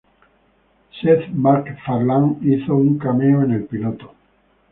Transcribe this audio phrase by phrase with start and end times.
[0.99, 4.15] Seth MacFarlane hizo un cameo en el piloto.